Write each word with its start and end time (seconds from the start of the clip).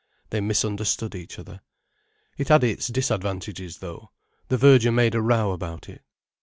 They 0.31 0.41
misunderstood 0.41 1.13
each 1.13 1.37
other. 1.37 1.61
"It 2.35 2.47
had 2.47 2.63
its 2.63 2.87
disadvantages 2.87 3.77
though. 3.77 4.09
The 4.47 4.57
verger 4.57 4.91
made 4.91 5.13
a 5.13 5.21
row 5.21 5.51
about 5.51 5.87
it." 5.87 6.01